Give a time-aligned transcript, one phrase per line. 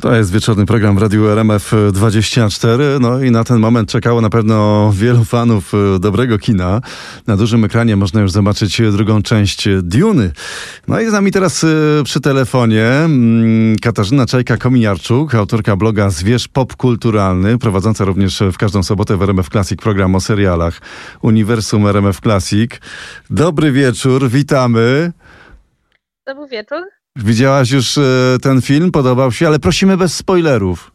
[0.00, 2.84] To jest wieczorny program w Radiu RMF 24.
[3.00, 6.80] No i na ten moment czekało na pewno wielu fanów e, dobrego kina.
[7.26, 10.32] Na dużym ekranie można już zobaczyć drugą część Duny.
[10.88, 11.68] No i z nami teraz e,
[12.04, 19.22] przy telefonie mm, Katarzyna Czajka-Kominiarczuk, autorka bloga Zwierz Popkulturalny, prowadząca również w każdą sobotę w
[19.22, 20.80] RMF Classic program o serialach
[21.22, 22.70] Uniwersum RMF Classic.
[23.30, 25.12] Dobry wieczór, witamy.
[26.26, 26.99] Dobry wieczór.
[27.16, 28.02] Widziałaś już e,
[28.42, 28.92] ten film?
[28.92, 29.46] Podobał się?
[29.46, 30.92] Ale prosimy bez spoilerów.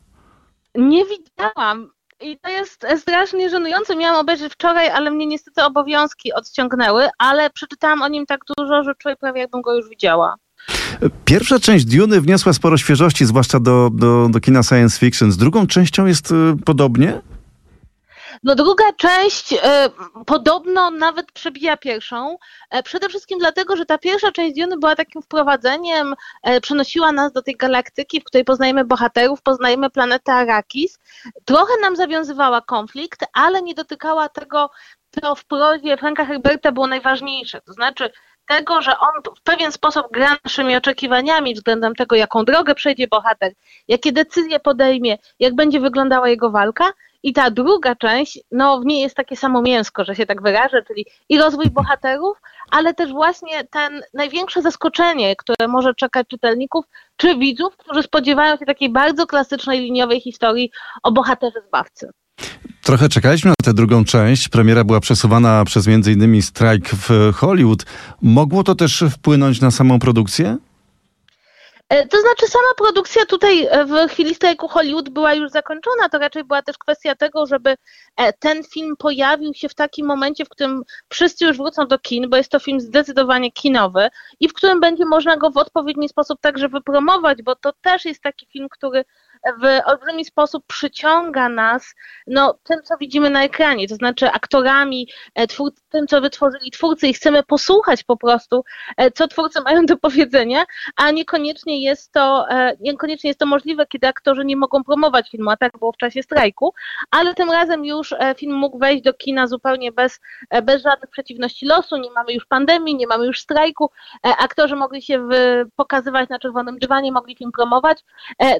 [0.75, 1.89] Nie widziałam.
[2.21, 3.95] I to jest strasznie żenujące.
[3.95, 8.95] Miałam obejrzeć wczoraj, ale mnie niestety obowiązki odciągnęły, ale przeczytałam o nim tak dużo, że
[8.95, 10.35] czuję prawie jakbym go już widziała.
[11.25, 15.31] Pierwsza część Duny wniosła sporo świeżości, zwłaszcza do, do, do kina science fiction.
[15.31, 17.21] Z drugą częścią jest y, podobnie?
[18.43, 19.89] No druga część e,
[20.25, 22.37] podobno nawet przebija pierwszą.
[22.69, 27.31] E, przede wszystkim dlatego, że ta pierwsza część Dune była takim wprowadzeniem, e, przenosiła nas
[27.31, 30.99] do tej galaktyki, w której poznajemy bohaterów, poznajemy planetę Arrakis.
[31.45, 34.69] Trochę nam zawiązywała konflikt, ale nie dotykała tego,
[35.21, 37.61] co w prozie Franka Herberta było najważniejsze.
[37.61, 38.11] To znaczy
[38.47, 43.53] tego, że on w pewien sposób gra naszymi oczekiwaniami względem tego, jaką drogę przejdzie bohater,
[43.87, 46.91] jakie decyzje podejmie, jak będzie wyglądała jego walka,
[47.25, 50.83] i ta druga część, no w niej jest takie samo mięsko, że się tak wyrażę,
[50.87, 52.37] czyli i rozwój bohaterów,
[52.71, 56.85] ale też właśnie ten największe zaskoczenie, które może czekać czytelników
[57.17, 60.71] czy widzów, którzy spodziewają się takiej bardzo klasycznej liniowej historii
[61.03, 62.09] o bohaterze zbawcy.
[62.83, 64.49] Trochę czekaliśmy na tę drugą część.
[64.49, 67.85] Premiera była przesuwana przez innymi strajk w Hollywood.
[68.21, 70.57] Mogło to też wpłynąć na samą produkcję?
[71.89, 76.19] E, to znaczy sama produkcja tutaj e, w chwili strajku Hollywood była już zakończona, to
[76.19, 77.75] raczej była też kwestia tego, żeby
[78.17, 82.29] e, ten film pojawił się w takim momencie, w którym wszyscy już wrócą do kin,
[82.29, 86.41] bo jest to film zdecydowanie kinowy i w którym będzie można go w odpowiedni sposób
[86.41, 89.05] także wypromować, bo to też jest taki film, który
[89.61, 91.95] w olbrzymi sposób przyciąga nas
[92.27, 95.47] no, tym, co widzimy na ekranie, to znaczy aktorami, e,
[95.89, 98.63] tym, co wytworzyli twórcy i chcemy posłuchać po prostu,
[98.97, 103.85] e, co twórcy mają do powiedzenia, a niekoniecznie jest to, e, niekoniecznie jest to możliwe,
[103.87, 106.73] kiedy aktorzy nie mogą promować filmu, a tak było w czasie strajku,
[107.11, 110.19] ale tym razem już film mógł wejść do kina zupełnie bez,
[110.63, 113.91] bez żadnych przeciwności losu, nie mamy już pandemii, nie mamy już strajku,
[114.21, 115.27] aktorzy mogli się
[115.75, 118.03] pokazywać na czerwonym dywanie, mogli film promować,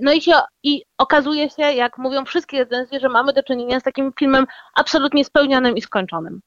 [0.01, 0.33] no i się
[0.65, 4.45] i okazuje się, jak mówią wszystkie recenzje, że mamy do czynienia z takim filmem
[4.75, 6.41] absolutnie spełnionym i skończonym.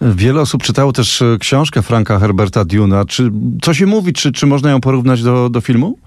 [0.00, 3.04] Wiele osób czytało też e, książkę Franka Herberta Duna.
[3.04, 3.30] Czy,
[3.62, 4.12] co się mówi?
[4.12, 5.98] Czy, czy można ją porównać do, do filmu?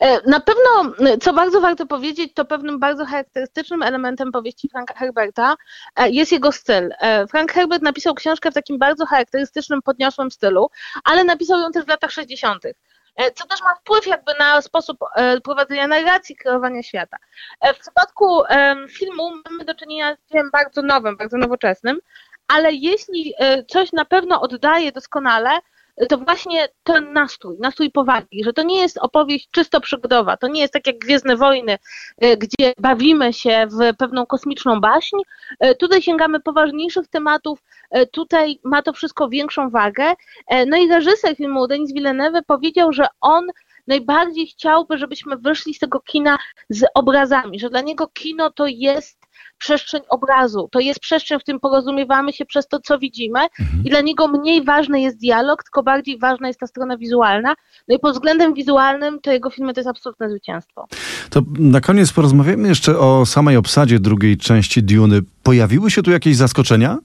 [0.00, 5.54] E, na pewno, co bardzo warto powiedzieć, to pewnym bardzo charakterystycznym elementem powieści Franka Herberta
[5.96, 6.90] e, jest jego styl.
[7.30, 10.68] Frank Herbert napisał książkę w takim bardzo charakterystycznym, podniosłym stylu,
[11.04, 12.62] ale napisał ją też w latach 60.
[13.16, 17.16] E, co też ma wpływ jakby na sposób e, prowadzenia narracji, kreowania świata.
[17.60, 18.42] E, w przypadku
[18.90, 21.98] filmu mamy do czynienia z dziełem bardzo nowym, bardzo nowoczesnym,
[22.48, 23.34] ale jeśli
[23.68, 25.50] coś na pewno oddaje doskonale,
[26.08, 30.60] to właśnie ten nastrój, nastrój powagi, że to nie jest opowieść czysto przygodowa, to nie
[30.60, 31.78] jest tak jak Gwiezdne Wojny,
[32.18, 35.16] e, gdzie bawimy się w pewną kosmiczną baśń.
[35.60, 40.14] E, tutaj sięgamy poważniejszych tematów, e, tutaj ma to wszystko większą wagę.
[40.66, 43.46] No i reżyser filmu Denis Villeneuve powiedział, że on
[43.86, 49.25] najbardziej chciałby, żebyśmy wyszli z tego kina z obrazami, że dla niego kino to jest
[49.58, 50.68] przestrzeń obrazu.
[50.72, 53.84] To jest przestrzeń, w którym porozumiewamy się przez to, co widzimy mhm.
[53.84, 57.54] i dla niego mniej ważny jest dialog, tylko bardziej ważna jest ta strona wizualna.
[57.88, 60.86] No i pod względem wizualnym to jego filmy to jest absolutne zwycięstwo.
[61.30, 65.20] To na koniec porozmawiamy jeszcze o samej obsadzie drugiej części Duny.
[65.42, 66.98] Pojawiły się tu jakieś zaskoczenia?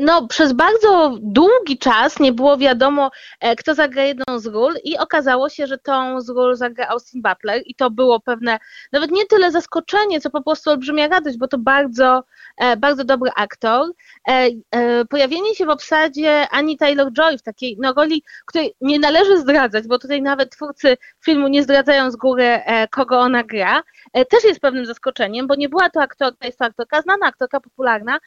[0.00, 3.10] No, przez bardzo długi czas nie było wiadomo,
[3.40, 7.22] e, kto zagra jedną z ról i okazało się, że tą z ról zagra Austin
[7.22, 8.58] Butler i to było pewne,
[8.92, 12.24] nawet nie tyle zaskoczenie, co po prostu olbrzymia radość, bo to bardzo,
[12.56, 13.92] e, bardzo dobry aktor.
[14.28, 19.86] E, pojawienie się w obsadzie Annie Taylor-Joy w takiej no, roli, której nie należy zdradzać,
[19.86, 22.60] bo tutaj nawet twórcy filmu nie zdradzają z góry,
[22.90, 23.82] kogo ona gra,
[24.12, 28.18] też jest pewnym zaskoczeniem, bo nie była to aktorka, jest to aktorka znana, aktorka popularna,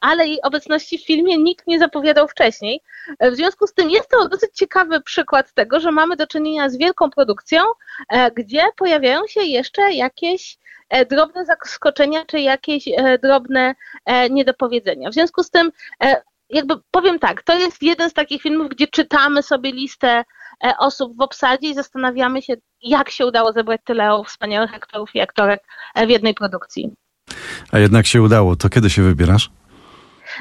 [0.00, 2.80] ale jej obecność w filmie nikt nie zapowiadał wcześniej.
[3.20, 6.76] W związku z tym jest to dosyć ciekawy przykład tego, że mamy do czynienia z
[6.76, 7.62] wielką produkcją,
[8.08, 10.58] e, gdzie pojawiają się jeszcze jakieś
[10.88, 13.74] e, drobne zaskoczenia czy jakieś e, drobne
[14.30, 15.10] niedopowiedzenia.
[15.10, 15.72] W związku z tym
[16.50, 20.24] jakby powiem tak, to jest jeden z takich filmów, gdzie czytamy sobie listę
[20.78, 25.60] osób w obsadzie i zastanawiamy się, jak się udało zebrać tyle wspaniałych aktorów i aktorek
[26.06, 26.92] w jednej produkcji.
[27.72, 28.56] A jednak się udało.
[28.56, 29.50] To kiedy się wybierasz?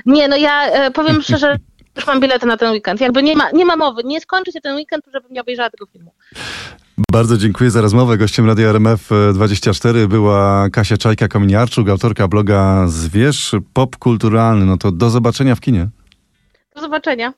[0.05, 1.57] Nie, no ja e, powiem szczerze,
[1.95, 3.01] już mam bilety na ten weekend.
[3.01, 5.85] Jakby nie ma, nie ma mowy, nie skończy się ten weekend, żebym nie obejrzała tego
[5.85, 6.11] filmu.
[7.11, 8.17] Bardzo dziękuję za rozmowę.
[8.17, 14.65] Gościem Radia RMF24 e, była Kasia Czajka-Kominiarczuk, autorka bloga Zwierz Pop Kulturalny.
[14.65, 15.87] No to do zobaczenia w kinie.
[16.75, 17.31] Do zobaczenia.